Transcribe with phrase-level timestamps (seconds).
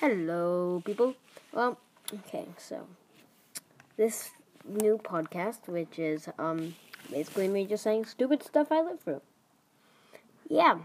[0.00, 1.16] Hello, people.
[1.52, 1.76] Well,
[2.14, 2.86] okay, so
[3.96, 4.30] this
[4.64, 6.76] new podcast, which is um
[7.10, 9.22] basically me just saying stupid stuff I live through.
[10.48, 10.78] Yeah,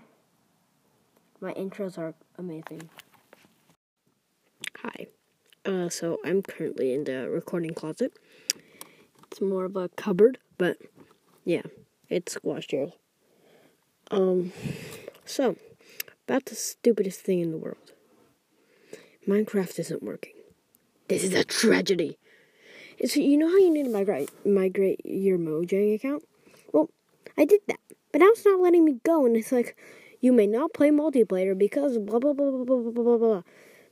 [1.39, 2.89] my intros are amazing.
[4.79, 5.05] Hi.
[5.63, 8.13] Uh, so I'm currently in the recording closet.
[9.27, 10.77] It's more of a cupboard, but
[11.45, 11.61] yeah,
[12.09, 12.67] it's squash.
[14.09, 14.53] Um,
[15.23, 15.55] so
[16.27, 17.93] about the stupidest thing in the world.
[19.27, 20.33] Minecraft isn't working.
[21.07, 22.17] This is a tragedy.
[22.97, 26.23] It's you know how you need to migrate migrate your Mojang account?
[26.73, 26.89] Well,
[27.37, 27.79] I did that,
[28.11, 29.77] but now it's not letting me go, and it's like
[30.19, 33.41] you may not play multiplayer because blah blah blah blah blah blah blah blah.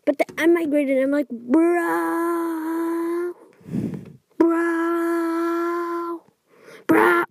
[0.06, 3.34] But the, I migrated, and I'm like, bro,
[4.38, 6.24] bro,
[6.88, 7.24] bro.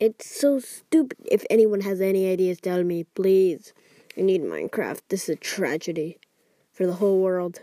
[0.00, 1.18] It's so stupid.
[1.30, 3.74] If anyone has any ideas, tell me, please.
[4.16, 5.00] I need Minecraft.
[5.08, 6.18] This is a tragedy
[6.78, 7.58] for the whole world.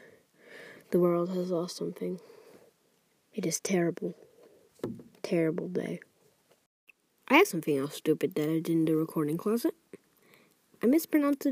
[0.91, 2.19] The world has lost something.
[3.33, 4.13] It is terrible.
[5.23, 6.01] Terrible day.
[7.29, 9.73] I have something else stupid that I did in the recording closet.
[10.83, 11.47] I mispronounced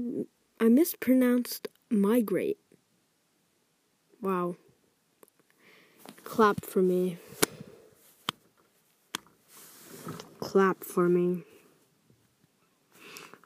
[0.59, 2.57] I mispronounced migrate.
[4.21, 4.57] Wow.
[6.25, 7.17] Clap for me.
[10.41, 11.43] Clap for me.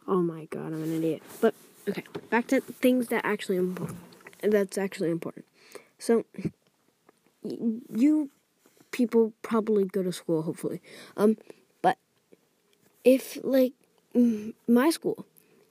[0.08, 1.22] Oh my god, I'm an idiot.
[1.40, 1.54] But
[1.88, 4.06] okay, back to things that actually important.
[4.42, 5.46] That's actually important.
[6.00, 6.26] So,
[7.44, 8.30] you
[8.92, 10.82] people probably go to school, hopefully.
[11.16, 11.38] Um,
[11.82, 11.98] but
[13.04, 13.74] if like
[14.68, 15.26] my school,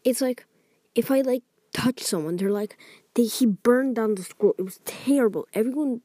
[0.04, 0.46] it's like
[0.94, 2.76] if I like touch someone, they're like
[3.14, 4.54] they he burned down the school.
[4.58, 5.46] It was terrible.
[5.54, 6.02] Everyone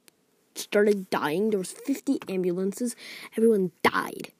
[0.55, 1.49] started dying.
[1.49, 2.95] There was 50 ambulances.
[3.37, 4.31] Everyone died.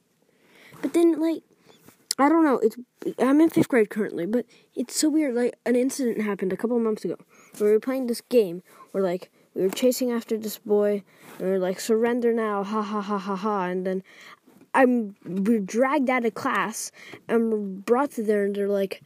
[0.81, 1.43] But then like
[2.17, 2.59] I don't know.
[2.59, 2.77] It's
[3.19, 4.45] I'm in fifth grade currently, but
[4.75, 5.35] it's so weird.
[5.35, 7.15] Like an incident happened a couple months ago
[7.57, 11.03] where we were playing this game where like we were chasing after this boy
[11.39, 14.03] and we are like surrender now, ha ha ha ha ha, and then
[14.73, 16.91] I'm we are dragged out of class
[17.27, 19.01] and we're brought to there and they're like,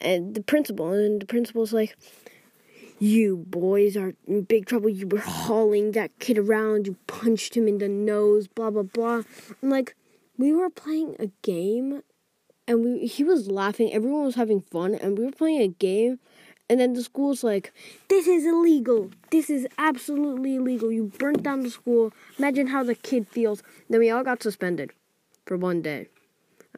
[0.00, 1.96] and the principal and the principal's like.
[3.00, 4.88] You boys are in big trouble.
[4.88, 6.86] You were hauling that kid around.
[6.86, 8.46] You punched him in the nose.
[8.46, 9.22] Blah blah blah.
[9.60, 9.96] I'm like,
[10.38, 12.02] we were playing a game
[12.66, 13.92] and we he was laughing.
[13.92, 16.18] Everyone was having fun and we were playing a game
[16.68, 17.72] and then the school's like
[18.08, 19.10] this is illegal.
[19.30, 20.90] This is absolutely illegal.
[20.90, 22.12] You burnt down the school.
[22.38, 23.62] Imagine how the kid feels.
[23.88, 24.92] Then we all got suspended
[25.46, 26.08] for one day.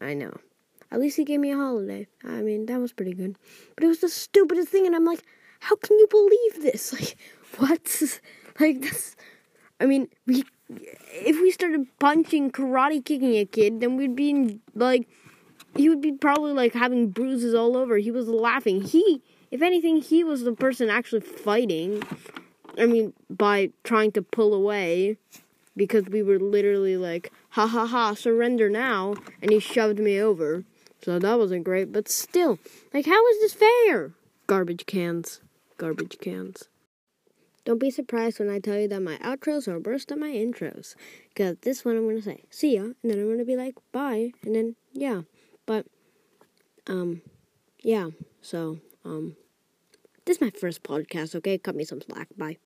[0.00, 0.36] I know.
[0.90, 2.06] At least he gave me a holiday.
[2.24, 3.36] I mean that was pretty good.
[3.74, 5.22] But it was the stupidest thing and i'm like
[5.60, 6.92] how can you believe this?
[6.98, 7.16] Like
[7.58, 8.02] what?
[8.58, 9.16] Like this
[9.80, 14.60] i mean we if we started punching karate kicking a kid then we'd be in,
[14.74, 15.08] like
[15.76, 17.96] he would be probably like having bruises all over.
[17.98, 18.82] He was laughing.
[18.82, 22.02] He, if anything, he was the person actually fighting.
[22.78, 25.16] I mean, by trying to pull away
[25.76, 29.14] because we were literally like, ha ha ha, surrender now.
[29.42, 30.64] And he shoved me over.
[31.02, 31.92] So that wasn't great.
[31.92, 32.58] But still,
[32.92, 34.12] like, how is this fair?
[34.46, 35.40] Garbage cans.
[35.76, 36.68] Garbage cans.
[37.64, 40.94] Don't be surprised when I tell you that my outros are worse than my intros.
[41.28, 42.82] Because this one I'm going to say, see ya.
[42.82, 44.32] And then I'm going to be like, bye.
[44.44, 45.22] And then, yeah.
[45.66, 45.86] But,
[46.86, 47.22] um,
[47.82, 48.10] yeah,
[48.42, 49.36] so, um,
[50.24, 51.58] this is my first podcast, okay?
[51.58, 52.28] Cut me some slack.
[52.36, 52.54] Bye.